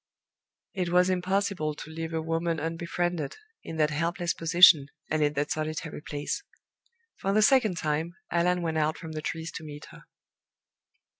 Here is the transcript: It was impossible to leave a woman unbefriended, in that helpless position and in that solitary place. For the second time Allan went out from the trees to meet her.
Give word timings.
It 0.73 0.89
was 0.89 1.11
impossible 1.11 1.75
to 1.75 1.91
leave 1.91 2.11
a 2.11 2.23
woman 2.23 2.59
unbefriended, 2.59 3.37
in 3.63 3.77
that 3.77 3.91
helpless 3.91 4.33
position 4.33 4.87
and 5.11 5.21
in 5.21 5.33
that 5.33 5.51
solitary 5.51 6.01
place. 6.01 6.41
For 7.19 7.33
the 7.33 7.43
second 7.43 7.77
time 7.77 8.15
Allan 8.31 8.63
went 8.63 8.79
out 8.79 8.97
from 8.97 9.11
the 9.11 9.21
trees 9.21 9.51
to 9.51 9.63
meet 9.63 9.85
her. 9.91 10.05